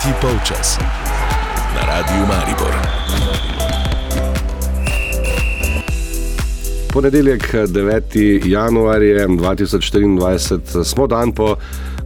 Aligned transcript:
Tretji 0.00 0.20
polčas 0.20 0.78
na 1.74 1.80
Radiu 1.86 2.26
Maribor. 2.26 2.74
Ponedeljek 6.92 7.52
9. 7.52 8.48
januar 8.48 9.00
2024 9.00 10.84
smo 10.84 11.06
dan 11.06 11.32
po 11.32 11.56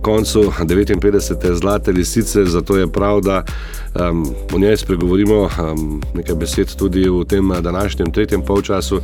koncu 0.03 0.53
59. 0.59 1.55
zlate 1.55 1.93
lisice, 1.93 2.45
zato 2.45 2.77
je 2.77 2.93
prav, 2.93 3.21
da 3.21 3.45
um, 4.11 4.35
o 4.55 4.59
njej 4.59 4.77
spregovorimo 4.77 5.43
um, 5.43 6.03
nekaj 6.15 6.35
besed 6.35 6.75
tudi 6.77 7.09
v 7.09 7.25
tem 7.25 7.53
današnjem 7.61 8.13
tretjem 8.13 8.43
polčasu. 8.43 9.01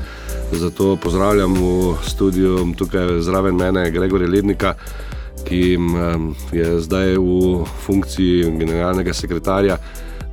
Zato 0.52 0.96
pozdravljam 0.96 1.54
v 1.54 1.94
studiu 2.08 2.74
tukaj 2.78 3.20
zraven 3.20 3.56
mene 3.56 3.90
Gregorja 3.90 4.28
Lednika, 4.28 4.74
ki 5.50 5.76
um, 5.76 6.30
je 6.52 6.80
zdaj 6.80 7.18
v 7.18 7.64
funkciji 7.82 8.46
generalnega 8.58 9.10
sekretarja. 9.14 9.78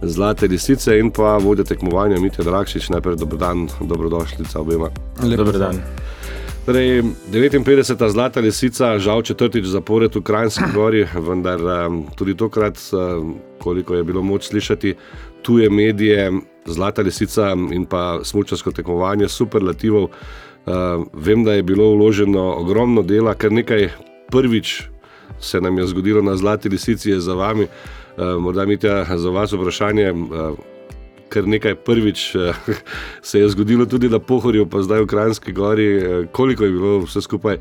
Zlate 0.01 0.45
lisice 0.47 0.93
in 0.99 1.09
pa 1.09 1.39
vodja 1.41 1.65
tekmovanja 1.65 2.19
Mitja 2.21 2.45
Drakšič, 2.45 2.91
najprej 2.93 3.17
dobrodan, 3.17 3.65
dobrodošlica 3.81 4.61
obema. 4.61 4.91
Dobro 5.17 5.57
dan. 5.57 5.81
Torej, 6.67 7.01
59. 7.33 8.09
zlata 8.11 8.39
lisica, 8.39 8.99
žal 8.99 9.21
četrtič 9.21 9.65
zapored 9.65 10.15
v 10.15 10.21
Krajnski 10.21 10.69
gori, 10.77 11.07
vendar 11.15 11.59
tudi 12.15 12.35
tokrat, 12.37 12.77
koliko 13.59 13.95
je 13.95 14.03
bilo 14.03 14.21
moč 14.21 14.51
slišati, 14.51 14.93
tuje 15.41 15.69
medije, 15.69 16.31
zlata 16.65 17.01
lisica 17.01 17.55
in 17.71 17.85
pa 17.89 18.19
smočarsko 18.23 18.71
tekmovanje, 18.71 19.27
superlativov. 19.27 20.11
Vem, 21.13 21.43
da 21.43 21.53
je 21.53 21.63
bilo 21.63 21.89
vloženo 21.95 22.53
ogromno 22.59 23.01
dela, 23.01 23.33
kar 23.33 23.51
nekaj 23.51 23.89
prvič 24.29 24.83
se 25.39 25.61
nam 25.61 25.77
je 25.77 25.87
zgodilo 25.87 26.21
na 26.21 26.35
zlati 26.35 26.69
lisici, 26.69 27.09
je 27.09 27.19
za 27.19 27.33
vami. 27.33 27.67
Uh, 28.17 28.41
morda 28.41 28.63
imate 28.63 29.05
za 29.15 29.29
vas 29.29 29.53
vprašanje. 29.53 30.11
Uh, 30.11 30.57
Ker 31.29 31.47
nekaj 31.47 31.75
prvič 31.75 32.35
se 33.29 33.39
je 33.39 33.49
zgodilo 33.49 33.85
tudi 33.85 34.09
na 34.09 34.19
Pohorju, 34.19 34.65
pa 34.69 34.81
zdaj 34.81 35.01
v 35.01 35.07
Krajnski 35.07 35.51
gori, 35.51 35.87
koliko 36.31 36.63
je 36.63 36.71
bilo 36.71 36.99
vse 37.03 37.21
skupaj 37.21 37.57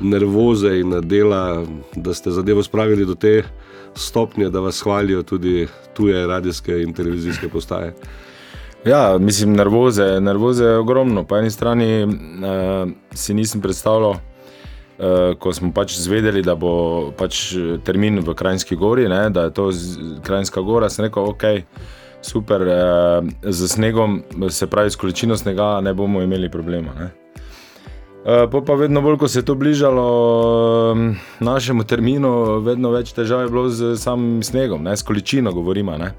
nervoze 0.00 0.80
in 0.80 1.00
dela, 1.02 1.62
da 1.96 2.14
ste 2.14 2.30
zadevo 2.30 2.62
spravili 2.62 3.06
do 3.06 3.14
te 3.14 3.42
stopnje, 3.94 4.50
da 4.50 4.60
vas 4.60 4.82
hvalijo 4.82 5.22
tudi 5.22 5.68
tuje 5.94 6.26
radijske 6.26 6.82
in 6.82 6.92
televizijske 6.92 7.48
postaje. 7.48 7.94
Ja, 8.84 9.18
mislim, 9.20 9.52
nervoze, 9.52 10.20
nervoze 10.20 10.64
je 10.64 10.78
ogromno. 10.78 11.24
Po 11.24 11.36
eni 11.36 11.50
strani 11.50 12.04
uh, 12.04 12.10
si 13.14 13.34
nisem 13.34 13.60
predstavljal, 13.60 14.14
ko 15.38 15.52
smo 15.52 15.72
pač 15.74 15.96
zvedeli, 15.98 16.42
da 16.42 16.54
bo 16.54 17.10
pač 17.18 17.56
termin 17.84 18.20
v 18.22 18.34
Krajnski 18.34 18.76
gori, 18.78 19.08
ne, 19.10 19.26
da 19.34 19.48
je 19.48 19.54
to 19.56 19.68
Krajnska 20.22 20.62
gora, 20.62 20.90
sem 20.90 21.08
rekel, 21.08 21.26
ok 21.34 21.44
super, 22.24 22.60
uh, 22.62 23.52
z 23.52 23.68
snegom, 23.68 24.22
se 24.48 24.66
pravi, 24.66 24.90
s 24.90 24.96
količino 24.96 25.36
snega 25.36 25.80
ne 25.80 25.94
bomo 25.94 26.22
imeli 26.22 26.50
problema. 26.50 26.92
Ne? 26.98 27.10
Uh, 28.24 28.62
pa 28.66 28.74
vedno 28.74 29.02
bolj, 29.02 29.18
ko 29.18 29.28
se 29.28 29.38
je 29.38 29.44
to 29.44 29.54
bližalo 29.54 30.06
uh, 30.92 30.98
našemu 31.40 31.84
terminu, 31.84 32.60
vedno 32.64 32.90
več 32.90 33.12
težav 33.12 33.44
je 33.44 33.52
bilo 33.52 33.68
z 33.68 33.96
samim 34.00 34.42
snegom, 34.42 34.82
ne, 34.82 34.96
s 34.96 35.04
količino 35.04 35.52
govorimo. 35.52 35.98
Ne. 36.00 36.14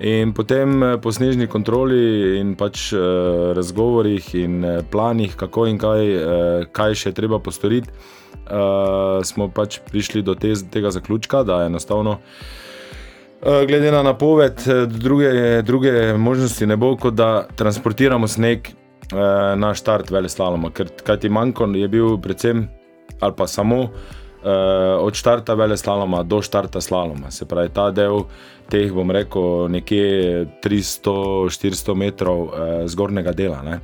In 0.00 0.32
potem 0.32 0.80
po 1.02 1.12
snežni 1.12 1.46
kontroli 1.46 2.38
in 2.40 2.54
pač 2.58 2.88
uh, 2.96 3.52
razgovorih 3.54 4.34
in 4.40 4.64
planih, 4.90 5.36
kako 5.36 5.66
in 5.70 5.78
kaj, 5.78 6.02
uh, 6.08 6.64
kaj 6.72 6.96
še 7.04 7.12
treba 7.12 7.38
postoriti, 7.38 7.92
uh, 7.92 9.20
smo 9.22 9.46
pač 9.52 9.78
prišli 9.84 10.24
do 10.26 10.34
te, 10.34 10.56
tega 10.72 10.90
zaključka, 10.90 11.44
da 11.46 11.62
je 11.62 11.70
enostavno. 11.70 12.18
Eh, 13.42 13.66
glede 13.66 13.90
na 13.90 14.02
napoved, 14.02 14.52
eh, 14.66 14.86
druge, 14.86 15.62
druge 15.62 16.14
možnosti 16.14 16.66
ne 16.66 16.76
bo, 16.76 16.96
kot 16.96 17.14
da 17.14 17.46
transportiramo 17.56 18.28
sneg 18.28 18.68
eh, 18.68 19.16
na 19.56 19.74
štart 19.74 20.10
vele 20.10 20.28
slaloma. 20.28 20.70
Ker 20.70 20.92
kaj 21.02 21.18
ti 21.24 21.28
manjko, 21.28 21.66
je 21.74 21.88
bil 21.88 22.18
predvsem 22.22 22.68
ali 23.20 23.34
pa 23.36 23.46
samo 23.46 23.88
od 24.42 25.14
štarta 25.14 25.54
vele 25.54 25.76
slaloma 25.76 26.22
do 26.22 26.42
štarta 26.42 26.80
slaloma. 26.80 27.30
Se 27.30 27.46
pravi, 27.48 27.70
ta 27.74 27.90
del 27.94 28.24
teh, 28.70 28.90
bom 28.92 29.10
rekel, 29.10 29.68
nekje 29.70 30.46
300-400 30.64 31.94
metrov 31.94 32.48
zgornjega 32.90 33.32
dela. 33.36 33.62
Ne. 33.62 33.78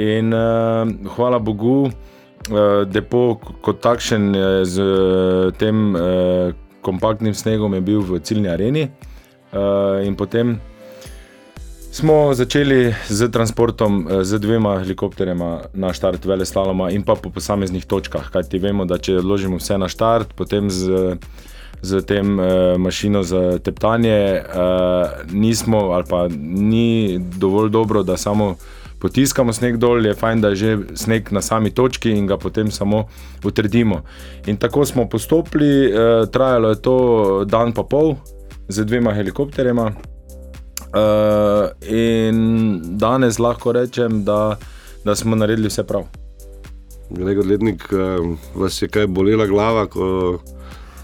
In 0.00 0.32
hvala 1.16 1.38
Bogu, 1.42 1.90
depo 2.88 3.22
kot 3.60 3.82
takšen 3.84 4.32
z 4.64 4.88
tem 5.58 5.92
kompaktnim 6.80 7.34
snegom 7.34 7.74
je 7.74 7.80
bil 7.80 8.00
v 8.00 8.20
ciljni 8.24 8.48
areni. 8.48 8.88
Uh, 9.50 10.06
in 10.06 10.14
potem 10.14 10.60
smo 11.90 12.34
začeli 12.34 12.94
z 13.08 13.28
transportom 13.28 14.06
uh, 14.06 14.22
z 14.22 14.38
dvema 14.38 14.78
helikopterjema 14.78 15.60
na 15.74 15.92
štart 15.92 16.24
Vele 16.24 16.46
Slaloma 16.46 16.90
in 16.90 17.02
pa 17.02 17.14
po 17.14 17.30
posameznih 17.30 17.84
točkah. 17.84 18.30
Kaj 18.30 18.48
ti 18.48 18.58
vemo, 18.58 18.84
da 18.84 18.98
če 18.98 19.18
odložimo 19.20 19.58
vse 19.58 19.78
na 19.78 19.88
štart, 19.90 20.32
potem 20.38 20.70
z, 20.70 21.16
z 21.82 22.02
tem 22.06 22.38
uh, 22.38 22.76
mašino 22.78 23.22
za 23.22 23.58
teptanje, 23.58 24.42
uh, 24.42 25.26
nismo 25.32 25.90
ali 25.96 26.04
pa 26.08 26.28
ni 26.30 27.18
dovolj 27.18 27.70
dobro, 27.70 28.02
da 28.02 28.16
samo 28.16 28.56
potiskamo 29.00 29.52
sneg 29.52 29.80
dol, 29.80 30.04
je 30.06 30.14
fajn, 30.14 30.40
da 30.40 30.52
je 30.52 30.56
že 30.56 30.76
sneg 30.94 31.32
na 31.32 31.42
sami 31.42 31.72
točki 31.74 32.12
in 32.12 32.28
ga 32.28 32.36
potem 32.36 32.70
samo 32.70 33.06
utrdimo. 33.44 34.02
In 34.46 34.56
tako 34.56 34.84
smo 34.84 35.08
postopili, 35.08 35.88
eh, 35.88 36.26
trajalo 36.32 36.68
je 36.68 36.82
to 36.82 36.96
dan 37.44 37.72
pa 37.72 37.82
pol 37.82 38.16
z 38.68 38.84
dvema 38.84 39.14
helikopterjema. 39.16 39.90
Eh, 40.90 41.70
in 41.86 42.80
danes 42.98 43.38
lahko 43.38 43.72
rečem, 43.72 44.24
da, 44.24 44.56
da 45.04 45.14
smo 45.14 45.36
naredili 45.36 45.68
vse 45.68 45.84
prav. 45.86 46.06
Gregor 47.10 47.46
Lednik, 47.46 47.82
eh, 47.92 48.36
vas 48.54 48.82
je 48.82 48.88
kaj 48.88 49.06
bolela 49.06 49.46
glava, 49.46 49.86
ko 49.86 50.38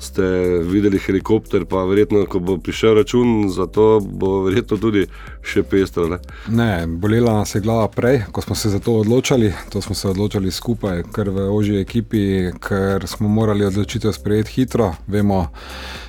ste 0.07 0.27
videli 0.63 0.99
helikopter, 1.03 1.65
pa 1.69 1.85
verjetno, 1.89 2.25
ko 2.31 2.41
bo 2.41 2.57
prišel 2.59 2.95
račun, 3.01 3.49
za 3.51 3.67
to 3.67 4.01
bo 4.01 4.43
verjetno 4.47 4.79
tudi 4.81 5.07
še 5.43 5.65
pestro. 5.67 6.09
Ne? 6.11 6.21
ne, 6.49 6.87
bolela 6.87 7.35
nas 7.41 7.55
je 7.55 7.63
glava 7.65 7.89
prej, 7.93 8.23
ko 8.33 8.43
smo 8.43 8.55
se 8.55 8.71
za 8.71 8.81
to 8.83 8.99
odločili. 9.03 9.53
To 9.75 9.83
smo 9.83 9.95
se 9.95 10.09
odločili 10.09 10.51
skupaj, 10.51 11.03
ker 11.15 11.31
v 11.31 11.49
ožji 11.53 11.81
ekipi, 11.81 12.23
ker 12.63 13.07
smo 13.11 13.29
morali 13.29 13.67
odločitev 13.67 14.15
sprejeti 14.15 14.61
hitro. 14.61 14.93
Vemo, 15.07 15.47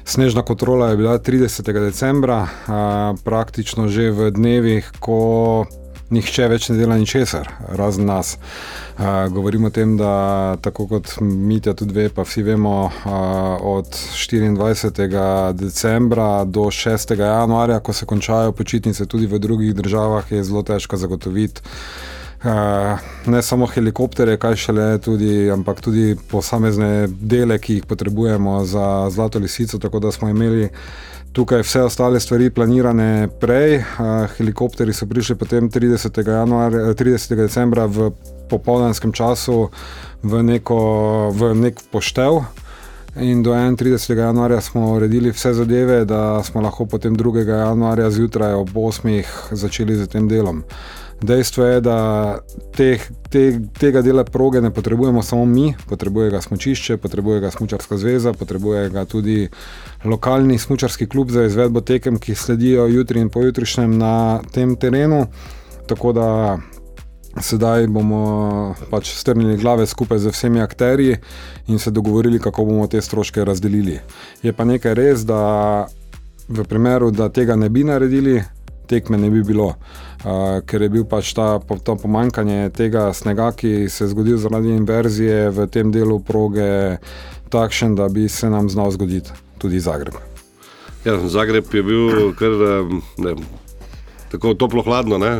snežna 0.05 0.45
kontrola 0.45 0.89
je 0.89 0.97
bila 0.97 1.17
30. 1.19 1.73
decembra, 1.73 2.47
praktično 3.23 3.87
že 3.87 4.11
v 4.11 4.31
dnevih, 4.31 4.91
ko 4.99 5.65
nihče 6.09 6.47
več 6.47 6.69
ne 6.69 6.77
dela 6.77 6.97
ničesar, 6.97 7.49
razen 7.79 8.07
nas. 8.07 8.37
Uh, 8.97 9.27
govorimo 9.33 9.67
o 9.67 9.73
tem, 9.73 9.97
da 9.99 10.57
tako 10.61 10.87
kot 10.87 11.17
mi, 11.21 11.59
tudi 11.61 11.93
ve, 11.93 12.07
pa 12.09 12.23
vsi 12.25 12.43
vemo, 12.43 12.75
uh, 12.87 13.11
od 13.61 13.91
24. 13.91 15.53
decembra 15.53 16.45
do 16.45 16.69
6. 16.71 17.13
januarja, 17.19 17.79
ko 17.79 17.93
se 17.93 18.05
končajo 18.05 18.51
počitnice 18.51 19.05
tudi 19.05 19.27
v 19.27 19.39
drugih 19.39 19.75
državah, 19.75 20.31
je 20.31 20.43
zelo 20.43 20.63
težko 20.63 20.97
zagotoviti. 20.97 21.61
Uh, 22.37 22.99
ne 23.25 23.41
samo 23.41 23.65
helikopterje, 23.65 24.37
kaj 24.37 24.55
šele 24.55 24.87
tudi, 25.01 25.49
ampak 25.49 25.81
tudi 25.81 26.15
posamezne 26.29 27.07
dele, 27.07 27.57
ki 27.59 27.79
jih 27.79 27.85
potrebujemo 27.85 28.63
za 28.65 29.09
Zlato 29.09 29.39
lisico. 29.39 29.79
Tako 29.79 29.99
da 29.99 30.11
smo 30.11 30.29
imeli 30.29 30.69
tukaj 31.33 31.61
vse 31.61 31.81
ostale 31.87 32.19
stvari 32.19 32.49
planirane 32.49 33.27
prej. 33.39 33.77
Uh, 33.77 34.27
helikopteri 34.37 34.93
so 34.93 35.05
prišli 35.05 35.35
potem 35.35 35.69
30. 35.69 36.21
Januar, 36.27 36.71
30. 36.71 37.35
decembra 37.35 37.85
v 37.85 38.11
popoldanskem 38.49 39.11
času 39.11 39.69
v, 40.23 40.43
neko, 40.43 40.79
v 41.35 41.53
nek 41.55 41.81
poštev. 41.91 42.41
In 43.17 43.41
do 43.43 43.53
31. 43.53 44.17
januarja 44.17 44.61
smo 44.61 44.93
uredili 44.93 45.31
vse 45.31 45.53
zadeve, 45.53 46.05
da 46.05 46.43
smo 46.43 46.61
lahko 46.61 46.85
potem 46.85 47.15
2. 47.15 47.47
januarja 47.47 48.11
zjutraj 48.11 48.53
ob 48.53 48.69
8. 48.69 49.23
začeli 49.51 49.95
z 49.95 50.07
tem 50.07 50.27
delom. 50.27 50.63
Dejstvo 51.21 51.65
je, 51.65 51.81
da 51.81 51.97
teh, 52.77 53.01
te, 53.29 53.59
tega 53.79 54.03
dela 54.05 54.23
proge 54.23 54.61
ne 54.61 54.69
potrebujemo 54.73 55.23
samo 55.23 55.45
mi, 55.45 55.73
potrebuje 55.89 56.29
ga 56.31 56.41
smočišče, 56.41 56.97
potrebuje 56.97 57.39
ga 57.39 57.51
Smučarska 57.51 57.97
zveza, 57.97 58.33
potrebuje 58.33 58.89
ga 58.89 59.05
tudi 59.05 59.49
lokalni 60.05 60.59
smučarski 60.59 61.07
klub 61.09 61.31
za 61.31 61.43
izvedbo 61.43 61.81
tekem, 61.81 62.19
ki 62.19 62.35
sledijo 62.35 62.85
jutri 62.87 63.19
in 63.19 63.29
pojutrišnjem 63.29 63.97
na 63.97 64.41
tem 64.53 64.75
terenu. 64.75 65.25
Tako 65.87 66.13
da 66.13 66.57
sedaj 67.41 67.87
bomo 67.87 68.75
pač 68.91 69.13
strnili 69.15 69.57
glave 69.57 69.87
skupaj 69.87 70.19
z 70.19 70.33
vsemi 70.33 70.61
akterji 70.61 71.17
in 71.67 71.79
se 71.79 71.91
dogovorili, 71.91 72.39
kako 72.39 72.65
bomo 72.65 72.87
te 72.87 73.01
stroške 73.01 73.45
razdelili. 73.45 73.99
Je 74.43 74.53
pa 74.53 74.65
nekaj 74.65 74.93
res, 74.93 75.25
da 75.25 75.87
v 76.49 76.63
primeru, 76.63 77.11
da 77.11 77.29
tega 77.29 77.55
ne 77.55 77.69
bi 77.69 77.83
naredili, 77.83 78.43
tekme 78.87 79.17
ne 79.17 79.29
bi 79.29 79.43
bilo. 79.45 79.73
Uh, 80.25 80.59
ker 80.65 80.81
je 80.81 80.89
bil 80.89 81.05
pač 81.05 81.33
ta, 81.37 81.59
to 81.59 81.95
pomankanje 81.99 82.71
tega 82.75 83.11
snega, 83.13 83.51
ki 83.53 83.89
se 83.89 84.03
je 84.05 84.11
zgodil 84.15 84.39
zaradi 84.41 84.73
inverzije 84.73 85.49
v 85.53 85.67
tem 85.71 85.91
delu 85.93 86.17
proge, 86.19 86.97
takšen, 87.53 87.95
da 87.95 88.09
bi 88.09 88.25
se 88.29 88.49
nam 88.49 88.69
znal 88.69 88.91
zgoditi 88.95 89.35
tudi 89.61 89.79
Zagreb. 89.79 90.17
Ja, 91.05 91.15
Zagreb 91.27 91.69
je 91.73 91.83
bil 91.83 92.33
kar 92.35 92.57
ne, 93.21 93.35
tako 94.31 94.53
toplo 94.53 94.83
hladno. 94.83 95.17
Ne? 95.17 95.31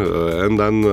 En 0.46 0.58
dan, 0.58 0.84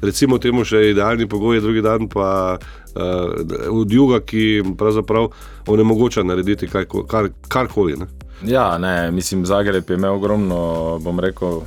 recimo, 0.00 0.38
temu 0.38 0.64
še 0.64 0.90
idealni 0.92 1.28
pogoji, 1.28 1.60
drugi 1.60 1.82
dan 1.84 2.08
pa 2.08 2.56
uh, 2.56 3.34
od 3.70 3.92
juga, 3.92 4.20
ki 4.24 4.76
pravzaprav 4.78 5.28
onemogoča 5.68 6.24
narediti 6.24 6.70
kaj, 6.70 6.88
kar, 7.10 7.30
karkoli. 7.48 7.98
Ne? 8.00 8.08
Ja, 8.44 8.78
ne, 8.78 9.10
mislim, 9.10 9.46
Zagreb 9.46 9.90
je 9.90 9.96
imel 9.96 10.16
ogromno, 10.16 10.98
bom 11.04 11.20
rekel. 11.20 11.64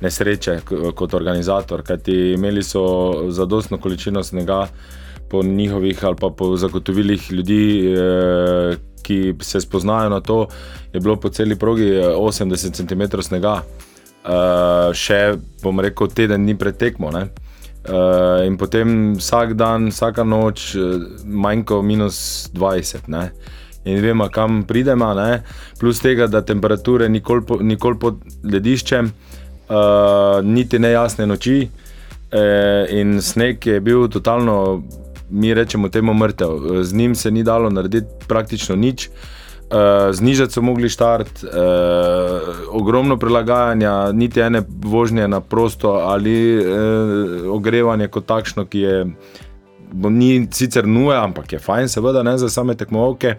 Nesreče 0.00 0.58
kot 0.94 1.14
organizator, 1.14 1.82
kajti 1.82 2.34
imeli 2.36 2.62
so 2.62 2.82
zadostno 3.32 3.78
količino 3.78 4.22
snega 4.22 4.66
po 5.30 5.42
njihovih 5.42 6.04
ali 6.04 6.16
pa 6.20 6.30
po 6.30 6.56
zagotovilih 6.56 7.32
ljudi, 7.32 7.94
eh, 7.94 8.76
ki 9.02 9.34
se 9.40 9.60
spoznajo 9.60 10.08
na 10.08 10.20
to, 10.20 10.48
je 10.92 11.00
bilo 11.00 11.16
po 11.16 11.28
celi 11.28 11.56
progi 11.56 11.84
80 11.84 12.66
eh, 12.66 12.72
cm 12.72 13.20
snega, 13.22 13.62
uh, 14.26 14.94
še 14.94 15.36
bom 15.62 15.80
rekel, 15.80 16.08
teden 16.08 16.42
dni 16.42 16.56
pred 16.58 16.76
tekmo. 16.76 17.12
Uh, 17.14 18.42
in 18.46 18.56
potem 18.58 19.14
vsak 19.14 19.54
dan, 19.54 19.92
vsaka 19.94 20.24
noč, 20.24 20.74
manjko 21.24 21.82
minus 21.82 22.50
20. 22.54 23.06
Ne? 23.08 23.30
In 23.86 24.02
vemo, 24.02 24.26
kam 24.28 24.64
pridemo, 24.66 25.12
ne? 25.14 25.42
plus 25.78 26.02
tega, 26.02 26.26
da 26.26 26.42
temperature 26.42 27.08
nikoli, 27.08 27.62
nikoli 27.62 27.98
pod 28.02 28.18
lediščem, 28.42 29.12
uh, 29.68 30.44
niti 30.44 30.78
ne 30.78 30.90
jasne 30.90 31.26
noči. 31.26 31.68
Uh, 32.32 32.90
in 32.90 33.20
sneg 33.22 33.66
je 33.66 33.80
bil 33.80 34.08
totalno 34.08 34.82
mi 35.30 35.54
rečemo 35.54 35.88
temu 35.88 36.14
mrtev. 36.14 36.82
Z 36.82 36.94
njim 36.94 37.14
se 37.14 37.30
ni 37.30 37.42
dalo 37.42 37.70
narediti 37.70 38.26
praktično 38.28 38.76
nič. 38.76 39.08
Uh, 39.70 40.14
znižati 40.14 40.52
so 40.52 40.62
mogli 40.62 40.88
štart, 40.88 41.42
uh, 41.42 41.50
ogromno 42.70 43.16
prilagajanja, 43.16 44.12
niti 44.12 44.40
ene 44.40 44.62
vožnje 44.84 45.28
na 45.28 45.40
prosto 45.40 45.90
ali 45.90 46.58
uh, 46.58 47.50
ogrevanje 47.50 48.08
kot 48.08 48.26
takšno, 48.26 48.66
ki 48.66 48.78
je 48.78 49.06
ni 49.92 50.46
sicer 50.52 50.86
nuja, 50.86 51.24
ampak 51.24 51.52
je 51.52 51.58
fajn, 51.58 51.88
seveda, 51.88 52.22
ne 52.22 52.38
za 52.38 52.48
same 52.48 52.74
tekmovalke. 52.74 53.34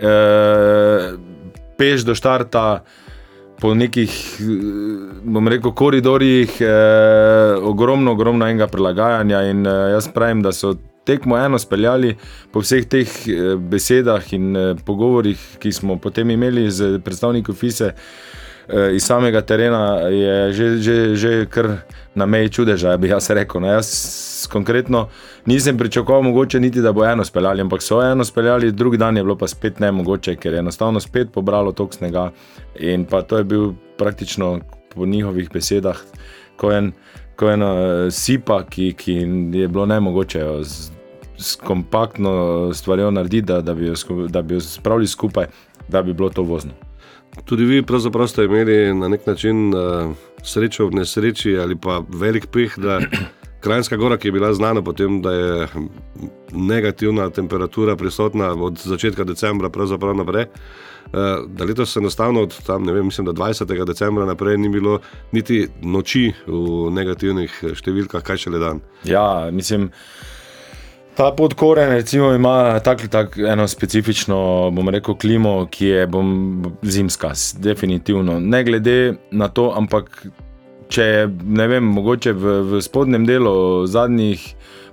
Uh, 0.00 1.14
peš 1.78 2.02
do 2.02 2.14
štarta 2.18 2.82
po 3.60 3.74
nekih, 3.74 4.12
bom 5.24 5.48
rekel, 5.48 5.74
koridorjih, 5.76 6.60
uh, 6.64 7.68
ogromno, 7.68 8.14
ogromno 8.16 8.48
enega 8.48 8.70
prilagajanja 8.72 9.42
in 9.50 9.66
uh, 9.66 9.90
jaz 9.94 10.08
pravim, 10.14 10.40
da 10.42 10.52
so 10.52 10.74
tekmo 11.04 11.38
eno 11.38 11.58
speljali 11.58 12.16
po 12.52 12.60
vseh 12.60 12.84
teh 12.88 13.08
eh, 13.26 13.56
besedah 13.56 14.32
in 14.36 14.56
eh, 14.56 14.74
pogovorih, 14.86 15.40
ki 15.58 15.72
smo 15.72 15.96
potem 15.98 16.30
imeli 16.30 16.70
z 16.70 16.98
predstavniki 17.04 17.52
FISE. 17.52 17.92
Eh, 18.68 18.96
iz 18.96 19.04
samega 19.04 19.40
terena 19.40 19.98
je 20.08 20.52
že, 20.52 20.76
že, 20.78 21.16
že 21.16 21.46
kar 21.46 21.82
na 22.14 22.26
meji 22.26 22.48
čudeža, 22.48 22.96
bi 22.96 23.08
jaz 23.08 23.30
rekel. 23.30 23.60
No, 23.60 23.72
jaz 23.72 24.46
konkretno 24.52 25.08
nisem 25.46 25.78
pričakoval, 25.78 26.22
mogoče 26.22 26.60
niti 26.60 26.80
da 26.80 26.92
bo 26.92 27.04
eno 27.04 27.24
speljali, 27.24 27.60
ampak 27.60 27.82
so 27.82 28.02
eno 28.02 28.24
speljali, 28.24 28.72
drugi 28.72 28.98
dan 28.98 29.16
je 29.16 29.22
bilo 29.22 29.36
pa 29.36 29.48
spet 29.48 29.80
ne 29.80 29.92
mogoče, 29.92 30.36
ker 30.36 30.52
je 30.52 30.58
enostavno 30.58 31.00
spet 31.00 31.32
pobralo 31.32 31.72
tok 31.72 31.94
snega. 31.94 32.30
In 32.78 33.04
pa 33.04 33.22
to 33.22 33.38
je 33.38 33.44
bil 33.44 33.72
praktično 33.98 34.60
po 34.94 35.06
njihovih 35.06 35.50
besedah, 35.52 35.96
ko 36.56 36.72
en 36.72 36.92
ko 37.40 37.48
ena 37.50 37.70
eh, 37.74 38.10
sipa, 38.12 38.62
ki, 38.68 38.92
ki 38.92 39.14
je 39.56 39.68
bilo 39.68 39.86
ne 39.86 40.00
mogoče 40.00 40.44
z 41.40 41.56
kompaktno 41.64 42.70
stvarjo 42.74 43.10
narediti, 43.10 43.46
da, 43.48 43.60
da, 43.60 43.74
bi 43.74 43.86
jo, 43.86 43.94
da 44.28 44.42
bi 44.42 44.54
jo 44.54 44.60
spravili 44.60 45.08
skupaj, 45.08 45.46
da 45.88 46.02
bi 46.02 46.12
bilo 46.12 46.28
to 46.28 46.42
vozno. 46.42 46.89
Tudi 47.44 47.64
vi, 47.64 47.82
pravzaprav, 47.82 48.28
ste 48.28 48.44
imeli 48.44 48.94
na 48.94 49.08
nek 49.08 49.26
način 49.26 49.74
uh, 49.74 50.12
srečo 50.42 50.86
v 50.86 51.00
nesreči 51.00 51.56
ali 51.58 51.76
pa 51.76 52.02
velik 52.08 52.46
peh, 52.52 52.78
da 52.78 53.00
Krajinska 53.60 53.96
gora, 53.96 54.16
ki 54.16 54.28
je 54.28 54.32
bila 54.32 54.54
znana 54.54 54.82
potem, 54.82 55.22
da 55.22 55.32
je 55.32 55.68
negativna 56.52 57.30
temperatura 57.30 57.96
prisotna 57.96 58.52
od 58.52 58.78
začetka 58.78 59.24
decembra 59.24 59.68
naprej. 60.14 60.46
Eh, 61.12 61.42
da 61.46 61.64
letos 61.64 61.96
enostavno 61.96 62.42
od 62.42 62.62
tam, 62.66 62.84
ne 62.84 62.92
vem, 62.92 63.04
mislim, 63.04 63.26
da 63.26 63.32
20. 63.32 63.84
decembra 63.84 64.24
naprej 64.24 64.58
ni 64.58 64.68
bilo 64.68 65.00
niti 65.32 65.68
noči 65.82 66.32
v 66.46 66.90
negativnih 66.90 67.50
številkah, 67.74 68.22
kaj 68.22 68.36
še 68.36 68.50
le 68.50 68.58
dan. 68.58 68.80
Ja, 69.04 69.50
mislim. 69.52 69.90
Ta 71.20 71.32
podkoren 71.36 71.90
recimo, 71.90 72.32
ima 72.32 72.80
tako 72.80 73.08
tak, 73.10 73.38
eno 73.38 73.68
specifično, 73.68 74.70
bom 74.72 74.88
rekel, 74.88 75.14
klimo, 75.14 75.66
ki 75.70 75.86
je 75.86 76.06
bom, 76.06 76.30
zimska, 76.82 77.32
definitivno. 77.58 78.38
Ne 78.40 78.64
glede 78.64 79.14
na 79.30 79.48
to, 79.48 79.66
ampak 79.76 80.26
če 80.88 81.04
je, 81.04 81.28
ne 81.44 81.66
vem, 81.68 81.84
mogoče 81.84 82.32
v, 82.32 82.54
v 82.70 82.80
spodnjem 82.80 83.26
delu 83.28 83.52
zadnjih 83.86 84.46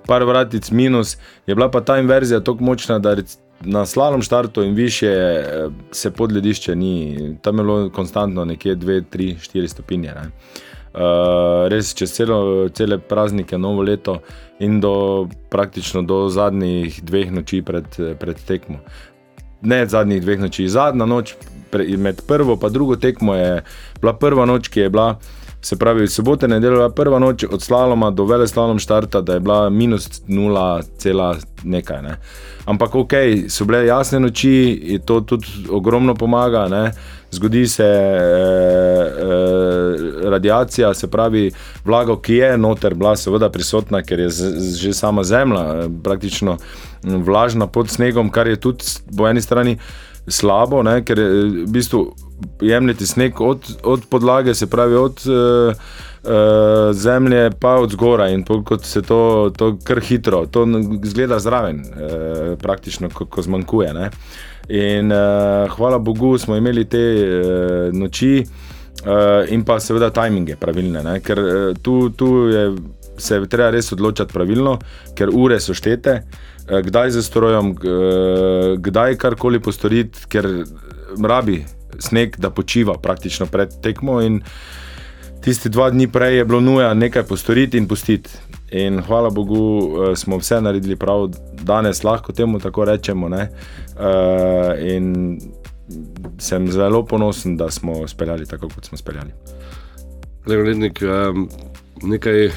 par 0.04 0.26
vratic 0.28 0.68
minus, 0.70 1.16
je 1.46 1.56
bila 1.56 1.70
pa 1.72 1.80
ta 1.80 1.96
inverzija 1.96 2.44
tako 2.44 2.64
močna, 2.64 2.98
da 2.98 3.14
recimo, 3.16 3.44
na 3.64 3.86
slalom 3.86 4.20
štartu 4.22 4.62
in 4.62 4.74
više 4.74 5.08
eh, 5.08 5.68
se 5.90 6.10
pod 6.10 6.32
ledišče 6.32 6.76
ni, 6.76 7.16
tam 7.42 7.58
je 7.58 7.64
bilo 7.64 7.90
konstantno 7.90 8.44
nekje 8.44 8.76
2, 8.76 9.02
3, 9.16 9.34
4 9.56 9.66
stopinje. 9.66 10.12
Ne. 10.12 10.30
Uh, 10.98 11.68
res 11.70 11.92
čez 11.94 12.10
celo, 12.10 12.68
cele 12.74 12.96
praznike, 12.98 13.58
novo 13.58 13.84
leto 13.86 14.16
in 14.58 14.80
do 14.80 15.28
praktično 15.50 16.02
do 16.02 16.24
zadnjih 16.28 16.98
dveh 17.06 17.30
noči 17.30 17.62
pred, 17.62 17.86
pred 18.18 18.40
tekmo. 18.46 18.80
Ne 19.62 19.84
zadnjih 19.86 20.22
dveh 20.22 20.40
noči, 20.42 20.66
zadnja 20.66 21.06
noč 21.06 21.36
pre, 21.70 21.86
med 21.96 22.22
prvo 22.26 22.58
in 22.62 22.72
drugo 22.72 22.96
tekmo 22.96 23.34
je 23.34 23.62
bila 24.00 24.12
prva 24.12 24.46
noč, 24.46 24.68
ki 24.68 24.80
je 24.80 24.90
bila, 24.90 25.18
se 25.60 25.76
pravi, 25.78 26.08
soboto 26.08 26.46
in 26.46 26.52
nedeljo, 26.52 26.90
prva 26.90 27.18
noč 27.18 27.44
od 27.44 27.62
slaloma 27.62 28.10
do 28.10 28.24
vele 28.24 28.48
slalom 28.48 28.78
štarta, 28.78 29.20
da 29.20 29.34
je 29.34 29.40
bila 29.40 29.70
minus 29.70 30.22
0, 30.28 30.82
nekaj. 31.64 32.02
Ne. 32.02 32.16
Ampak 32.66 32.94
ok, 32.94 33.14
so 33.48 33.64
bile 33.64 33.86
jasne 33.86 34.20
noči 34.20 34.80
in 34.94 35.00
to 35.00 35.20
tudi 35.20 35.46
ogromno 35.70 36.14
pomaga. 36.14 36.68
Ne. 36.68 36.92
Zgodi 37.30 37.66
se 37.66 37.84
e, 37.84 37.86
e, 37.86 37.90
radiacija, 40.30 40.94
se 40.94 41.10
pravi, 41.10 41.50
vlaga, 41.84 42.16
ki 42.22 42.34
je 42.34 42.58
noter, 42.58 42.94
bila 42.94 43.16
seveda 43.16 43.50
prisotna, 43.52 44.02
ker 44.02 44.20
je 44.20 44.30
z, 44.30 44.52
z, 44.56 44.76
že 44.80 44.92
sama 44.96 45.24
zemlja 45.24 45.60
eh, 45.60 45.88
praktično 46.04 46.56
vlažna 47.02 47.66
pod 47.66 47.90
snegom, 47.90 48.30
kar 48.30 48.48
je 48.48 48.56
tudi 48.56 48.84
po 49.16 49.28
eni 49.28 49.40
strani 49.44 49.78
slabo, 50.28 50.82
ne, 50.82 51.04
ker 51.04 51.18
je 51.18 51.44
v 51.44 51.66
bistvu 51.72 52.14
jemljeti 52.64 53.06
sneg 53.06 53.40
od, 53.40 53.76
od 53.82 54.00
podlage, 54.10 54.54
se 54.54 54.66
pravi 54.66 54.96
od. 54.96 55.20
E, 55.26 55.74
uh, 56.22 56.30
zemlje, 56.92 57.50
pa 57.60 57.74
od 57.74 57.90
zgora 57.90 58.28
in 58.28 58.44
kot 58.44 58.84
se 58.84 59.02
to, 59.02 59.50
to 59.56 59.76
kar 59.84 60.00
hitro, 60.00 60.46
to 60.46 60.66
zgleda 61.02 61.38
zraven, 61.38 61.80
uh, 61.80 62.58
praktično, 62.58 63.10
ko, 63.14 63.26
ko 63.26 63.42
zmanjkuje. 63.42 63.92
Ne? 63.94 64.10
In 64.68 65.12
uh, 65.12 65.68
hvala 65.72 65.98
Bogu, 65.98 66.38
smo 66.38 66.56
imeli 66.56 66.84
te 66.84 67.00
uh, 67.00 67.94
noči 67.94 68.42
uh, 68.42 69.48
in 69.48 69.64
pa 69.64 69.78
seveda 69.80 70.10
tajminge 70.12 70.58
pravilne, 70.60 71.02
ne? 71.04 71.18
ker 71.24 71.40
uh, 71.40 71.78
tu, 71.82 72.10
tu 72.10 72.28
je, 72.52 72.64
se 73.16 73.38
je 73.38 73.48
treba 73.48 73.70
res 73.72 73.92
odločiti 73.96 74.32
pravilno, 74.32 74.76
ker 75.16 75.32
ure 75.32 75.60
so 75.60 75.74
štete. 75.74 76.20
Kdaj 76.68 77.14
za 77.14 77.22
strojem, 77.24 77.70
kdaj 78.76 79.14
karkoli 79.16 79.56
postoriti, 79.56 80.26
ker 80.28 80.44
rabi 81.16 81.62
sneg, 81.96 82.36
da 82.36 82.50
počiva 82.52 82.98
praktično 83.00 83.46
pred 83.48 83.72
tekmo. 83.80 84.18
In, 84.20 84.42
uh, 84.42 84.74
tisti 85.40 85.68
dva 85.68 85.90
dni 85.90 86.08
prej 86.12 86.36
je 86.36 86.44
bilo 86.44 86.60
nuja 86.60 86.94
nekaj 86.94 87.22
postoriti 87.22 87.78
in 87.78 87.88
pustiti. 87.88 88.30
In 88.70 89.00
hvala 89.00 89.30
Bogu, 89.30 89.78
uh, 89.78 90.16
smo 90.16 90.36
vse 90.38 90.60
naredili 90.60 90.96
prav, 90.96 91.28
danes 91.62 92.04
lahko 92.04 92.32
temu 92.32 92.60
tako 92.60 92.84
rečemo. 92.84 93.26
Uh, 93.26 93.36
in 94.80 95.38
sem 96.38 96.68
zelo 96.72 97.04
ponosen, 97.04 97.56
da 97.56 97.70
smo 97.70 98.08
speljali 98.08 98.46
tako, 98.46 98.68
kot 98.74 98.84
smo 98.84 98.98
speljali. 98.98 99.30
Um, 100.46 101.48
nekaj 102.02 102.50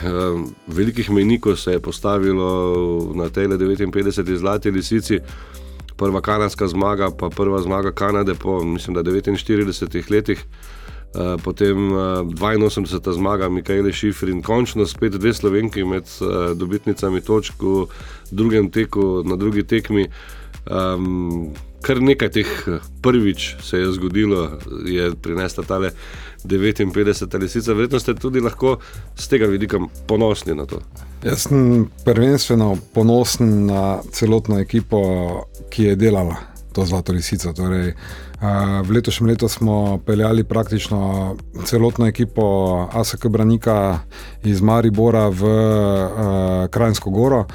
velikih 0.67 1.11
menikov 1.11 1.55
se 1.55 1.71
je 1.71 1.79
postavilo 1.79 3.11
na 3.15 3.29
tej 3.29 3.47
59 3.47 4.35
zlati 4.35 4.71
lisici. 4.71 5.19
Prva 5.97 6.21
kanadska 6.21 6.67
zmaga, 6.67 7.09
pa 7.19 7.29
prva 7.29 7.61
zmaga 7.61 7.91
Kanade 7.91 8.33
po 8.33 8.63
mislim, 8.63 8.97
49 8.97 10.11
letih. 10.11 10.45
Eh, 11.11 11.35
potem 11.43 11.91
uh, 11.91 12.19
eh, 12.53 12.57
82. 12.57 13.13
zmaga 13.13 13.49
Mikaela 13.49 13.91
Šifr 13.91 14.29
in 14.29 14.41
končno 14.41 14.85
spet 14.87 15.17
dve 15.19 15.33
slovenki 15.33 15.83
med 15.83 16.07
uh, 16.21 16.55
dobitnicami 16.55 17.21
točk 17.21 17.59
v 17.59 17.87
drugem 18.31 18.69
teku, 18.71 19.23
na 19.25 19.35
drugi 19.35 19.63
tekmi. 19.63 20.07
Um, 20.71 21.51
kar 21.81 21.99
nekaj 21.99 22.29
teh 22.31 22.49
prvič 23.01 23.55
se 23.59 23.77
je 23.77 23.91
zgodilo, 23.91 24.59
je 24.85 25.11
prinesla 25.21 25.63
tale 25.67 25.91
59 26.45 27.35
ali 27.35 27.49
sicer. 27.49 27.75
Verjetno 27.75 27.99
ste 27.99 28.15
tudi 28.15 28.39
lahko 28.39 28.77
z 29.15 29.27
tega 29.27 29.49
vidika 29.51 29.81
ponosni 30.07 30.55
na 30.55 30.65
to. 30.65 30.79
Jaz 31.25 31.49
sem 31.49 31.89
prvenstveno 32.05 32.77
ponosen 32.93 33.65
na 33.65 33.99
celotno 34.11 34.59
ekipo, 34.59 35.01
ki 35.69 35.91
je 35.91 35.95
delala 35.95 36.37
to 36.71 36.85
zlato 36.85 37.11
lisico. 37.11 37.53
Torej, 37.53 37.93
v 38.41 38.89
letošnjem 38.91 39.29
letu 39.29 39.48
smo 39.48 40.00
peljali 40.05 40.43
praktično 40.43 41.36
celotno 41.65 42.07
ekipo 42.07 42.41
ASK 42.93 43.27
Branika 43.27 44.00
iz 44.43 44.62
Maribora 44.62 45.29
v 45.29 45.45
Krajinsko 46.69 47.10
goro. 47.10 47.45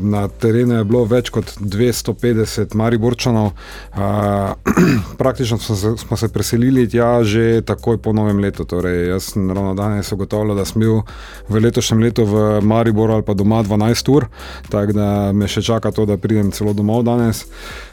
Na 0.00 0.28
terenu 0.28 0.74
je 0.74 0.84
bilo 0.84 1.04
več 1.06 1.30
kot 1.30 1.52
250 1.60 2.74
Mariborčanov, 2.74 3.52
praktično 5.22 5.58
smo 5.58 5.76
se, 5.76 5.92
smo 6.02 6.16
se 6.16 6.28
preselili 6.28 6.88
tja 6.90 7.22
že 7.22 7.62
takoj 7.62 7.98
po 8.02 8.12
novem 8.12 8.38
letu. 8.38 8.64
Torej, 8.64 9.08
jaz 9.08 9.30
sem 9.32 9.50
ravno 9.50 9.74
danes 9.74 10.12
ugotovil, 10.12 10.54
da 10.58 10.64
sem 10.64 10.82
bil 10.82 11.02
v 11.48 11.62
letošnjem 11.62 12.02
letu 12.02 12.26
v 12.26 12.60
Mariboru 12.60 13.14
ali 13.14 13.22
pa 13.22 13.34
doma 13.34 13.62
12 13.62 14.12
ur, 14.12 14.26
tako 14.68 14.98
da 14.98 15.08
me 15.32 15.48
še 15.48 15.62
čaka 15.62 15.94
to, 15.94 16.06
da 16.10 16.18
pridem 16.18 16.50
celo 16.50 16.74
domov 16.74 17.06
danes. 17.06 17.46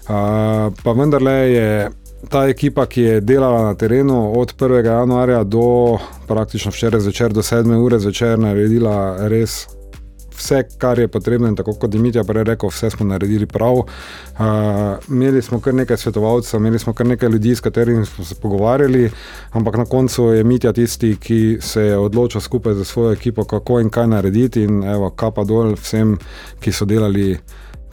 Pa 0.07 0.91
vendarle 0.95 1.37
je 1.51 1.76
ta 2.29 2.47
ekipa, 2.47 2.85
ki 2.85 3.01
je 3.01 3.21
delala 3.21 3.63
na 3.63 3.73
terenu 3.75 4.39
od 4.39 4.53
1. 4.59 4.85
januarja 4.85 5.43
do 5.43 5.97
praktično 6.27 6.71
včeraj 6.71 7.01
zvečer, 7.01 7.33
do 7.33 7.41
7. 7.41 7.75
ure 7.75 7.99
zvečer, 7.99 8.39
naredila 8.39 9.27
res 9.27 9.67
vse, 10.37 10.63
kar 10.77 10.99
je 10.99 11.07
potrebno. 11.07 11.55
Tako 11.55 11.73
kot 11.73 11.91
Dimitri 11.91 12.23
prej 12.27 12.43
rekel, 12.43 12.69
vse 12.69 12.89
smo 12.89 13.05
naredili 13.05 13.45
prav. 13.45 13.73
Uh, 13.77 13.85
imeli 15.09 15.41
smo 15.41 15.59
kar 15.59 15.73
nekaj 15.73 15.97
svetovalcev, 15.97 16.59
imeli 16.59 16.79
smo 16.79 16.93
kar 16.93 17.07
nekaj 17.07 17.29
ljudi, 17.29 17.55
s 17.55 17.61
katerimi 17.61 18.05
smo 18.05 18.25
se 18.25 18.35
pogovarjali, 18.35 19.11
ampak 19.51 19.77
na 19.77 19.85
koncu 19.85 20.23
je 20.23 20.43
Mitja 20.43 20.73
tisti, 20.73 21.15
ki 21.19 21.57
se 21.61 21.81
je 21.81 21.97
odločil 21.97 22.41
skupaj 22.41 22.73
z 22.73 22.85
svojo 22.85 23.13
ekipo, 23.13 23.43
kako 23.43 23.79
in 23.79 23.89
kaj 23.89 24.07
narediti. 24.07 24.63
In 24.63 24.83
evo, 24.83 25.09
kapa 25.09 25.43
dol 25.43 25.73
vsem, 25.73 26.17
ki 26.59 26.71
so 26.71 26.85
delali 26.85 27.37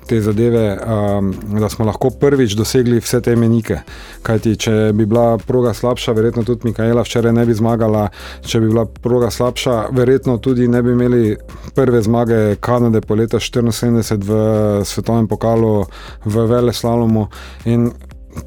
te 0.07 0.21
zadeve, 0.21 0.79
um, 0.79 1.35
da 1.61 1.69
smo 1.69 1.85
lahko 1.85 2.11
prvič 2.11 2.55
dosegli 2.57 3.01
vse 3.01 3.21
te 3.25 3.37
menike. 3.37 3.81
Kajti, 4.23 4.57
če 4.57 4.73
bi 4.95 5.07
bila 5.07 5.39
proga 5.39 5.75
slabša, 5.75 6.13
verjetno 6.13 6.45
tudi 6.45 6.69
Mikaela 6.69 7.03
včeraj 7.03 7.33
ne 7.33 7.47
bi 7.47 7.55
zmagala. 7.55 8.09
Če 8.45 8.61
bi 8.61 8.71
bila 8.73 8.85
proga 8.87 9.31
slabša, 9.31 9.77
verjetno 9.97 10.39
tudi 10.39 10.69
ne 10.69 10.83
bi 10.83 10.93
imeli 10.93 11.37
prve 11.75 12.03
zmage 12.03 12.57
Kanade 12.61 13.01
po 13.01 13.15
leta 13.15 13.41
1974 13.41 14.25
v 14.25 14.85
svetovnem 14.85 15.29
pokalu 15.29 15.85
v 16.25 16.47
Vele 16.49 16.73
Slalomu. 16.73 17.29
In 17.65 17.91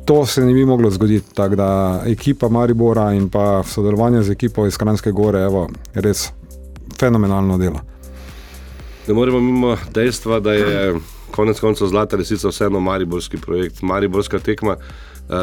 to 0.06 0.26
se 0.26 0.46
ne 0.46 0.54
bi 0.54 0.66
moglo 0.66 0.90
zgoditi. 0.90 1.34
Tako 1.36 1.56
da 1.56 2.02
ekipa 2.06 2.50
Maribora 2.50 3.12
in 3.14 3.30
pa 3.30 3.64
sodelovanje 3.64 4.24
z 4.24 4.32
ekipo 4.32 4.66
iz 4.68 4.78
Kranjske 4.78 5.12
gore, 5.12 5.44
evo, 5.44 5.68
res 5.94 6.30
fenomenalno 7.00 7.58
delo. 7.58 7.80
Ne 9.08 9.14
moremo 9.14 9.40
mimo 9.40 9.78
dejstva, 9.94 10.40
da 10.40 10.54
je 10.54 10.96
konec 11.31 11.60
koncev 11.60 11.88
zlata 11.88 12.17
resnica 12.17 12.50
vseeno 12.50 12.79
mariborski 12.79 13.38
projekt. 13.38 13.81
Mariborska 13.81 14.39
tekma 14.39 14.75
uh, 14.77 15.36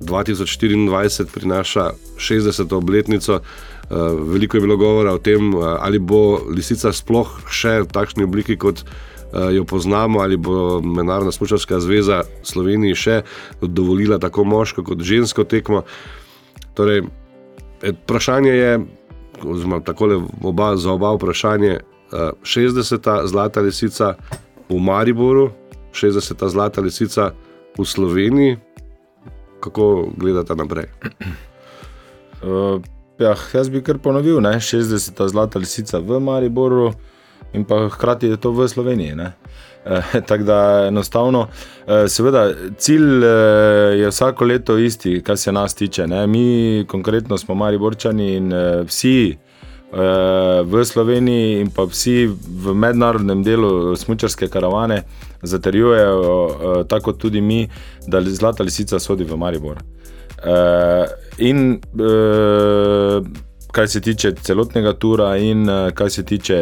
2024 0.00 1.26
prinaša 1.34 1.90
60. 2.16 2.74
obletnico. 2.74 3.40
Uh, 3.90 3.96
veliko 4.32 4.56
je 4.56 4.60
bilo 4.60 4.76
govora 4.76 5.12
o 5.12 5.18
tem, 5.18 5.54
uh, 5.54 5.64
ali 5.80 5.98
bo 5.98 6.40
lisica 6.50 6.92
sploh 6.92 7.40
še 7.50 7.80
v 7.82 7.90
takšni 7.92 8.24
obliki, 8.24 8.56
kot 8.56 8.84
jo 9.32 9.64
poznamo, 9.64 10.20
ali 10.20 10.36
bo 10.36 10.82
Mednarodna 10.84 11.32
smočarska 11.32 11.78
zveza 11.80 12.18
Sloveniji 12.44 12.94
še 12.94 13.14
dovolila 13.62 14.18
tako 14.20 14.44
moško 14.44 14.84
kot 14.84 15.00
žensko 15.00 15.46
tekmo. 15.48 15.86
Torej, 16.76 17.00
vprašanje 17.80 18.52
je, 18.52 18.74
oziroma 19.40 19.80
tako 19.80 20.06
le 20.06 20.20
za 20.76 20.92
oba 20.92 21.14
vprašanje, 21.16 21.78
uh, 22.12 22.18
60. 22.44 23.26
zlata 23.26 23.60
lisica 23.60 24.14
v 24.72 24.80
Mariboru, 24.80 25.52
60. 25.92 26.48
zlata 26.48 26.80
lisica 26.80 27.32
v 27.78 27.84
Sloveniji, 27.84 28.56
kako 29.60 30.12
gledate 30.16 30.56
naprej? 30.56 30.88
Uh, 32.42 32.80
ja, 33.24 33.36
jaz 33.54 33.68
bi 33.68 33.82
kar 33.84 33.98
ponovil, 33.98 34.40
ne? 34.40 34.56
60. 34.60 35.28
zlata 35.28 35.58
lisica 35.58 36.00
v 36.00 36.20
Mariboru 36.20 36.92
in 37.52 37.64
pa 37.64 37.88
hkrati 37.92 38.32
je 38.32 38.36
to 38.40 38.52
v 38.52 38.68
Sloveniji. 38.68 39.12
E, 39.12 39.30
Tako 40.28 40.44
da 40.44 40.86
enostavno, 40.88 41.48
e, 41.86 42.08
seveda, 42.08 42.48
cilj 42.78 43.24
e, 43.24 43.28
je 44.00 44.08
vsako 44.08 44.44
leto 44.44 44.78
isti, 44.78 45.20
kar 45.22 45.36
se 45.36 45.52
nas 45.52 45.74
tiče. 45.74 46.06
Ne? 46.06 46.26
Mi, 46.26 46.84
konkretno, 46.88 47.38
smo 47.38 47.54
Mariborčani 47.54 48.36
in 48.36 48.52
e, 48.52 48.82
vsi 48.88 49.36
v 49.92 50.84
Sloveniji 50.84 51.60
in 51.60 51.70
pa 51.70 51.84
vsi 51.84 52.26
v 52.26 52.74
mednarodnem 52.74 53.42
delu 53.44 53.96
smočarske 53.96 54.48
karavane 54.48 55.02
zaterjujejo, 55.42 56.84
tako 56.88 57.12
tudi 57.12 57.40
mi, 57.40 57.68
da 58.06 58.22
zlata 58.24 58.64
lisica 58.64 58.98
sodi 58.98 59.24
v 59.24 59.36
Maribor. 59.36 59.82
In 61.38 61.80
kar 63.72 63.88
se 63.88 64.00
tiče 64.00 64.32
celotnega 64.34 64.92
tura, 64.92 65.36
in 65.36 65.68
kar 65.94 66.10
se 66.10 66.24
tiče 66.24 66.58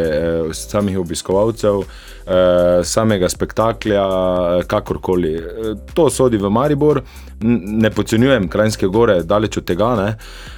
samih 0.53 0.99
obiskovalcev, 0.99 1.83
samega 2.83 3.29
spektakla, 3.29 4.63
kakorkoli. 4.67 5.35
To 5.95 6.11
sodi 6.11 6.37
v 6.37 6.51
Maribor, 6.51 7.03
ne 7.41 7.91
podcenjujem 7.91 8.49
Krajinske 8.49 8.87
gore, 8.87 9.23
daleč 9.23 9.59
od 9.59 9.65
tega, 9.65 9.95
ne? 9.97 10.15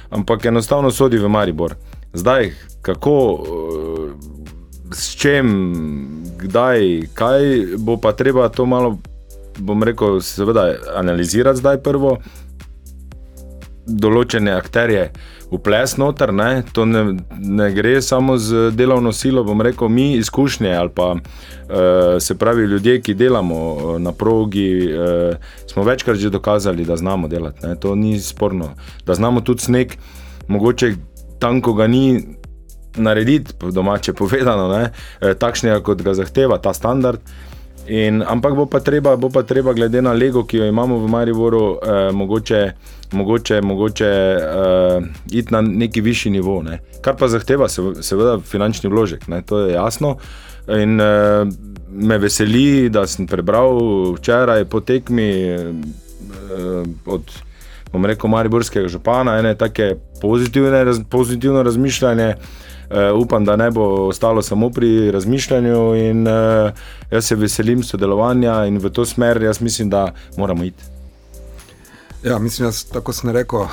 ampak 0.09 0.45
enostavno 0.45 0.91
sodi 0.91 1.17
v 1.17 1.29
Maribor. 1.29 1.75
Zdaj, 2.13 2.51
kako, 2.81 3.43
s 4.93 5.15
čim, 5.15 5.47
kdaj, 6.37 7.01
kaj 7.13 7.41
bo 7.77 7.97
pa 7.97 8.11
treba 8.11 8.49
to 8.49 8.65
malo, 8.65 8.97
bom 9.57 9.83
rekel, 9.83 10.21
seveda, 10.21 10.75
analizirati 10.95 11.59
zdaj 11.59 11.79
prvo. 11.81 12.17
Določene 13.83 14.53
akterje 14.53 15.09
vples 15.51 15.97
noter, 15.97 16.31
ne? 16.33 16.63
to 16.73 16.85
ne, 16.85 17.01
ne 17.37 17.67
gre 17.73 17.97
samo 18.01 18.37
z 18.37 18.69
delovno 18.77 19.11
silo, 19.11 19.43
bom 19.43 19.61
rekel, 19.61 19.89
mi 19.89 20.13
izkušnje 20.17 20.71
ali 20.75 20.89
pa 20.95 21.09
uh, 21.13 21.19
se 22.19 22.37
pravi 22.37 22.63
ljudje, 22.63 23.01
ki 23.01 23.13
delamo 23.13 23.97
na 23.99 24.11
progi, 24.11 24.89
smo 25.67 25.83
večkrat 25.83 26.17
že 26.17 26.29
dokazali, 26.29 26.85
da 26.85 26.97
znamo 26.97 27.27
delati, 27.27 27.67
ne? 27.67 27.75
to 27.75 27.95
ni 27.95 28.19
sporno. 28.19 28.69
Da 29.05 29.15
znamo 29.15 29.41
tudi 29.41 29.61
sneg, 29.61 29.97
mogoče 30.47 30.93
tam, 31.43 31.59
ko 31.61 31.75
ga 31.75 31.87
ni 31.91 32.23
narediti, 32.95 33.53
domače 33.71 34.13
povedano, 34.13 34.69
ne, 34.71 34.83
eh, 35.21 35.33
takšnega, 35.35 35.81
kot 35.83 36.01
ga 36.05 36.15
zahteva 36.15 36.61
ta 36.63 36.73
standard. 36.73 37.19
In, 37.83 38.21
ampak 38.23 38.55
bo 38.55 38.63
pa, 38.65 38.79
treba, 38.79 39.17
bo 39.19 39.27
pa 39.27 39.43
treba, 39.43 39.73
glede 39.75 39.99
na 40.01 40.13
lego, 40.15 40.45
ki 40.47 40.61
jo 40.61 40.67
imamo 40.71 41.01
v 41.03 41.09
Mariboru, 41.11 41.63
eh, 41.83 42.11
mogoče, 42.15 42.61
mogoče, 43.11 43.61
mogoče 43.61 44.11
eh, 44.39 45.01
iti 45.31 45.53
na 45.53 45.61
neki 45.61 46.01
višji 46.01 46.31
nivo. 46.31 46.61
Ne. 46.63 46.79
Kar 47.01 47.19
pa 47.19 47.27
zahteva, 47.27 47.67
seveda, 47.67 48.37
finančni 48.39 48.89
vložek, 48.89 49.27
ne, 49.27 49.41
to 49.41 49.65
je 49.65 49.73
jasno. 49.73 50.15
In 50.71 51.01
eh, 51.01 51.43
me 51.91 52.17
veseli, 52.17 52.89
da 52.89 53.03
sem 53.07 53.27
prebral 53.27 53.75
včeraj 54.15 54.65
po 54.65 54.79
tekmi 54.79 55.29
eh, 55.51 55.73
od 57.05 57.35
bom 57.93 58.05
rekel, 58.05 58.29
mariborskega 58.29 58.87
župana, 58.87 59.37
ene 59.39 59.55
take 59.57 59.95
pozitivne, 60.21 60.83
raz, 60.83 60.99
pozitivno 61.09 61.63
razmišljanje. 61.63 62.35
Uh, 62.93 63.21
upam, 63.21 63.45
da 63.45 63.55
ne 63.55 63.71
bo 63.71 63.83
ostalo 64.07 64.41
samo 64.41 64.69
pri 64.69 65.11
razmišljanju, 65.11 65.95
in 65.95 66.27
uh, 66.27 66.71
jaz 67.11 67.25
se 67.25 67.35
veselim 67.35 67.83
sodelovanja 67.83 68.65
in 68.69 68.77
v 68.77 68.89
to 68.89 69.05
smer, 69.05 69.41
jaz 69.41 69.61
mislim, 69.61 69.89
da 69.89 70.11
moramo 70.37 70.63
iti. 70.63 70.83
Ja, 72.23 72.39
mislim, 72.39 72.67
jaz, 72.67 72.83
tako 72.83 73.13
sem 73.13 73.29
rekel, 73.29 73.59
uh, 73.59 73.69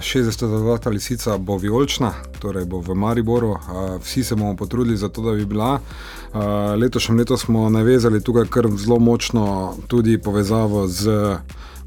60. 0.00 0.90
lisica 0.90 1.38
bo 1.38 1.56
vijolična, 1.56 2.12
torej 2.38 2.64
bo 2.64 2.80
v 2.80 2.94
Mariboru. 2.94 3.50
Uh, 3.50 3.58
vsi 4.02 4.24
se 4.24 4.34
bomo 4.34 4.56
potrudili 4.56 4.96
za 4.96 5.08
to, 5.08 5.22
da 5.22 5.32
bi 5.32 5.44
bila. 5.44 5.72
Uh, 5.72 6.40
letošnjem 6.76 7.18
letu 7.18 7.36
smo 7.36 7.68
navezali 7.70 8.22
tukaj 8.22 8.44
kar 8.44 8.68
zelo 8.76 8.98
močno 8.98 9.74
tudi 9.88 10.18
povezavo 10.18 10.86
z. 10.86 11.10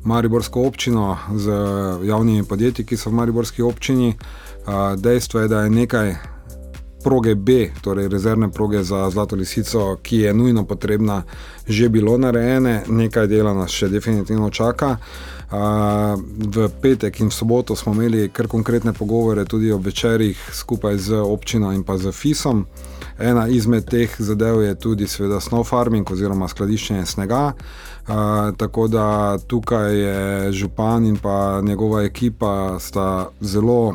Mariborsko 0.04 0.62
občino 0.62 1.18
z 1.36 1.52
javnimi 2.04 2.44
podjetji, 2.44 2.86
ki 2.86 2.98
so 2.98 3.10
v 3.10 3.14
Mariborski 3.14 3.62
občini. 3.62 4.14
Dejstvo 4.98 5.40
je, 5.40 5.48
da 5.48 5.62
je 5.64 5.70
nekaj 5.70 6.16
proge 7.04 7.36
B, 7.36 7.70
torej 7.82 8.08
rezervne 8.08 8.52
proge 8.52 8.84
za 8.84 9.10
Zlato 9.10 9.36
lisico, 9.36 9.98
ki 10.02 10.18
je 10.18 10.34
nujno 10.34 10.66
potrebna, 10.66 11.24
že 11.68 11.90
bilo 11.90 12.18
narejene, 12.18 12.84
nekaj 12.88 13.28
dela 13.28 13.54
nas 13.54 13.72
še 13.72 13.90
definitivno 13.90 14.50
čaka. 14.50 14.98
V 15.52 16.70
petek 16.82 17.20
in 17.20 17.30
v 17.30 17.36
soboto 17.36 17.76
smo 17.76 17.94
imeli 17.94 18.30
kar 18.30 18.48
konkretne 18.48 18.94
pogovore 18.94 19.46
tudi 19.46 19.72
o 19.72 19.78
večerjih 19.78 20.50
skupaj 20.52 20.98
z 20.98 21.20
občino 21.22 21.72
in 21.72 21.84
pa 21.84 21.98
z 21.98 22.12
FISom. 22.12 22.66
Ena 23.20 23.48
izmed 23.48 23.86
teh 23.89 24.15
zadev 24.20 24.62
je 24.62 24.75
tudi 24.75 25.08
seveda 25.08 25.39
snow 25.39 25.63
farming 25.63 26.12
oziroma 26.12 26.48
skladiščenje 26.48 27.05
snega. 27.05 27.51
Uh, 28.08 28.15
tako 28.58 28.88
da 28.88 29.38
tukaj 29.48 30.00
je 30.00 30.51
župan 30.51 31.05
in 31.05 31.17
pa 31.17 31.62
njegova 31.62 32.03
ekipa 32.03 32.79
sta 32.79 33.29
zelo 33.41 33.93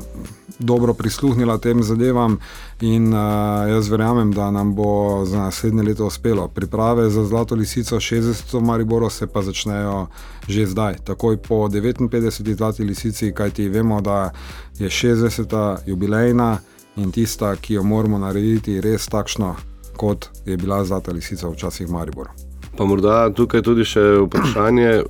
dobro 0.58 0.94
prisluhnila 0.94 1.58
tem 1.58 1.82
zadevam 1.82 2.38
in 2.80 3.12
uh, 3.14 3.20
jaz 3.68 3.88
verjamem, 3.88 4.32
da 4.32 4.50
nam 4.50 4.74
bo 4.74 5.24
za 5.24 5.38
naslednje 5.38 5.82
leto 5.82 6.06
uspelo. 6.06 6.48
Priprave 6.48 7.10
za 7.10 7.24
Zlato 7.24 7.54
lisico 7.54 7.96
60. 7.96 8.60
Mariboro 8.60 9.10
se 9.10 9.26
pa 9.26 9.42
začnejo 9.42 10.06
že 10.48 10.66
zdaj, 10.66 10.94
takoj 11.04 11.36
po 11.36 11.54
59. 11.54 12.56
Zlati 12.56 12.84
lisici, 12.84 13.32
kajti 13.34 13.68
vemo, 13.68 14.00
da 14.00 14.30
je 14.78 14.88
60. 14.88 15.76
jubilejna 15.86 16.58
in 16.98 17.12
tista, 17.14 17.54
ki 17.56 17.78
jo 17.78 17.82
moramo 17.86 18.18
narediti 18.18 18.80
res 18.84 19.08
takšno, 19.08 19.54
kot 19.96 20.28
je 20.46 20.56
bila 20.56 20.84
Zlata 20.84 21.12
lisica 21.12 21.48
včasih 21.48 21.88
v 21.88 21.96
Mariboru. 21.96 22.30
Pa 22.76 22.86
morda 22.86 23.30
tukaj 23.34 23.62
tudi 23.66 23.86
še 23.88 24.04
vprašanje, 24.26 25.02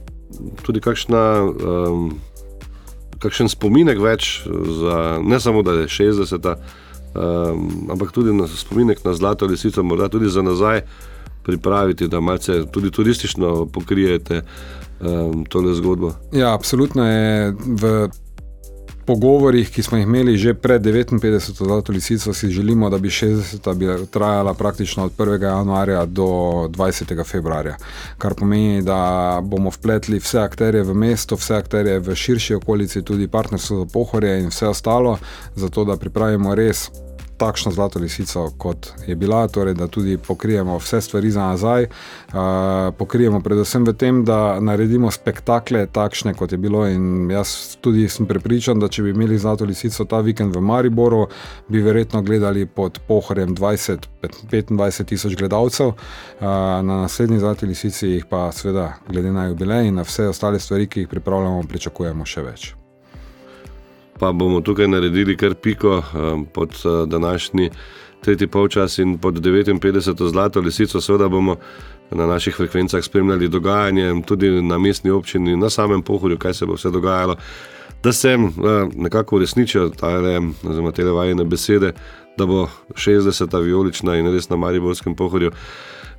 tudi 0.64 0.80
kakšna. 0.84 1.22
Um, 1.44 2.10
kakšen 3.22 3.50
spominek 3.50 3.98
več, 3.98 4.42
za, 4.80 5.18
ne 5.22 5.40
samo 5.42 5.64
da 5.66 5.74
je 5.80 5.88
60, 5.90 6.48
um, 6.48 7.64
ampak 7.90 8.12
tudi 8.14 8.34
na 8.34 8.46
spominek 8.46 9.04
na 9.04 9.14
zlato 9.18 9.46
lisico, 9.50 9.82
morda 9.82 10.08
tudi 10.08 10.30
za 10.30 10.42
nazaj 10.42 10.84
pripraviti, 11.42 12.08
da 12.08 12.20
malce 12.20 12.60
tudi 12.72 12.90
turistično 12.90 13.66
pokrijete 13.72 14.42
um, 15.00 15.44
tole 15.48 15.74
zgodbo. 15.74 16.12
Ja, 16.32 16.54
absolutno 16.54 17.06
je 17.08 17.54
v 17.58 18.08
pogovorih, 19.08 19.70
ki 19.72 19.82
smo 19.82 19.96
jih 19.96 20.04
imeli 20.06 20.36
že 20.36 20.52
pred 20.54 20.84
59. 20.84 21.64
zlato 21.64 21.92
lisico, 21.92 22.34
si 22.34 22.50
želimo, 22.50 22.90
da 22.90 22.98
bi 22.98 23.08
60. 23.08 23.74
bi 23.74 24.06
trajala 24.06 24.54
praktično 24.54 25.04
od 25.04 25.12
1. 25.16 25.42
januarja 25.42 26.04
do 26.04 26.28
20. 26.68 27.24
februarja. 27.24 27.76
Kar 28.18 28.34
pomeni, 28.34 28.82
da 28.82 29.40
bomo 29.42 29.70
vpletli 29.70 30.20
vse 30.20 30.40
akterje 30.40 30.82
v 30.82 30.94
mesto, 30.94 31.36
vse 31.36 31.56
akterje 31.56 31.98
v 31.98 32.14
širši 32.14 32.54
okolici, 32.54 33.02
tudi 33.02 33.28
partnerstvo 33.28 33.78
za 33.78 33.90
pohorje 33.92 34.40
in 34.40 34.52
vse 34.52 34.68
ostalo, 34.68 35.18
zato 35.56 35.84
da 35.84 35.96
pripravimo 35.96 36.54
res 36.54 36.90
takšno 37.38 37.72
zlato 37.72 37.98
lisico, 37.98 38.50
kot 38.58 38.92
je 39.06 39.16
bila, 39.16 39.48
torej 39.48 39.74
da 39.74 39.86
tudi 39.86 40.18
pokrijemo 40.18 40.78
vse 40.78 41.00
stvari 41.00 41.30
za 41.30 41.46
nazaj. 41.46 41.84
Uh, 41.84 42.34
pokrijemo 42.98 43.40
predvsem 43.40 43.84
v 43.86 43.92
tem, 43.92 44.24
da 44.24 44.60
naredimo 44.60 45.10
spektakle 45.10 45.86
takšne, 45.86 46.34
kot 46.34 46.52
je 46.52 46.58
bilo. 46.58 46.86
In 46.88 47.30
jaz 47.30 47.76
tudi 47.80 48.08
sem 48.08 48.26
prepričan, 48.26 48.80
da 48.80 48.88
če 48.88 49.02
bi 49.02 49.14
imeli 49.14 49.38
zlato 49.38 49.64
lisico 49.64 50.04
ta 50.04 50.20
vikend 50.20 50.56
v 50.56 50.60
Mariboru, 50.60 51.26
bi 51.68 51.82
verjetno 51.82 52.22
gledali 52.22 52.66
pod 52.66 52.98
pohorjem 53.08 53.56
20-25 53.56 55.04
tisoč 55.04 55.36
gledalcev, 55.36 55.94
uh, 55.94 56.46
na 56.82 57.02
naslednji 57.04 57.38
zlati 57.38 57.66
lisici 57.66 58.08
jih 58.08 58.26
pa 58.26 58.48
seveda, 58.52 58.92
glede 59.08 59.32
na 59.32 59.46
jubilej 59.46 59.88
in 59.88 60.02
na 60.02 60.06
vse 60.06 60.28
ostale 60.28 60.58
stvari, 60.60 60.86
ki 60.86 61.06
jih 61.06 61.08
pripravljamo, 61.08 61.62
pričakujemo 61.68 62.26
še 62.26 62.42
več 62.42 62.77
pa 64.18 64.32
bomo 64.32 64.60
tukaj 64.60 64.88
naredili 64.88 65.36
kar 65.36 65.54
piko 65.54 66.02
um, 66.14 66.44
pod 66.44 66.70
uh, 66.84 67.08
današnji 67.08 67.70
tretji 68.20 68.46
polčas 68.46 68.98
in 68.98 69.18
pod 69.18 69.34
59. 69.34 70.30
zlato 70.30 70.60
lisico. 70.60 71.00
Seveda 71.00 71.28
bomo 71.28 71.56
na 72.10 72.26
naših 72.26 72.54
frekvencah 72.56 73.04
spremljali 73.04 73.48
dogajanje 73.48 74.22
tudi 74.26 74.62
na 74.62 74.78
mestni 74.78 75.10
občini, 75.10 75.56
na 75.56 75.70
samem 75.70 76.02
pohorju, 76.02 76.38
kaj 76.38 76.54
se 76.54 76.66
bo 76.66 76.74
vse 76.74 76.90
dogajalo. 76.90 77.36
Da 78.02 78.12
se 78.12 78.34
uh, 78.34 78.50
nekako 78.94 79.36
uresničijo 79.36 79.90
te 80.94 81.04
vajene 81.04 81.44
besede, 81.44 81.92
da 82.36 82.46
bo 82.46 82.68
60. 82.94 83.62
vijolična 83.64 84.16
in 84.16 84.32
res 84.32 84.48
na 84.48 84.56
Mariborskem 84.56 85.14
pohorju. 85.14 85.50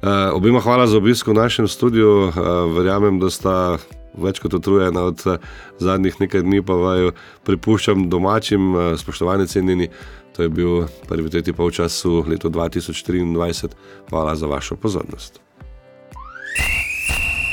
Uh, 0.02 0.10
obima 0.34 0.60
hvala 0.60 0.88
za 0.88 0.98
obisk 0.98 1.28
v 1.28 1.34
našem 1.34 1.68
studiu. 1.68 2.10
Uh, 2.28 2.34
verjamem, 2.76 3.20
da 3.20 3.30
sta 3.30 3.78
več 4.14 4.40
kot 4.40 4.54
utrujena 4.54 5.04
od 5.12 5.26
eh, 5.28 5.38
zadnjih 5.80 6.22
nekaj 6.22 6.46
dni, 6.46 6.64
pa 6.66 6.74
vaju 6.74 7.14
pripuščam 7.48 8.10
domačim, 8.10 8.72
eh, 8.76 8.98
spoštovani 8.98 9.48
cenjeni. 9.48 9.90
To 10.38 10.46
je 10.46 10.50
bil 10.50 10.86
prvi 11.10 11.30
tretji 11.30 11.54
polčas 11.54 11.98
v 12.06 12.24
letu 12.30 12.50
2023. 12.50 13.76
Hvala 14.10 14.36
za 14.36 14.48
vašo 14.48 14.76
pozornost. 14.76 15.42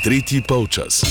Tretji 0.05 0.43
polčas. 0.49 1.03